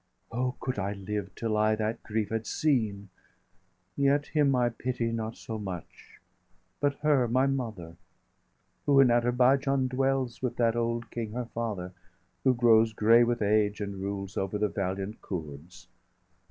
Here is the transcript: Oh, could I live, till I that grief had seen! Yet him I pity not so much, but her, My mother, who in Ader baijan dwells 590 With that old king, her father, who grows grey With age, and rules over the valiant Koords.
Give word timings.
Oh, 0.31 0.55
could 0.59 0.79
I 0.79 0.93
live, 0.93 1.29
till 1.35 1.55
I 1.55 1.75
that 1.75 2.01
grief 2.01 2.29
had 2.29 2.47
seen! 2.47 3.09
Yet 3.95 4.25
him 4.29 4.55
I 4.55 4.69
pity 4.69 5.11
not 5.11 5.37
so 5.37 5.59
much, 5.59 6.19
but 6.79 6.95
her, 7.03 7.27
My 7.27 7.45
mother, 7.45 7.97
who 8.87 8.99
in 8.99 9.11
Ader 9.11 9.31
baijan 9.31 9.87
dwells 9.89 10.39
590 10.39 10.39
With 10.43 10.55
that 10.57 10.75
old 10.75 11.11
king, 11.11 11.33
her 11.33 11.45
father, 11.45 11.93
who 12.43 12.55
grows 12.55 12.93
grey 12.93 13.23
With 13.23 13.43
age, 13.43 13.79
and 13.79 13.97
rules 14.01 14.37
over 14.37 14.57
the 14.57 14.69
valiant 14.69 15.21
Koords. 15.21 15.85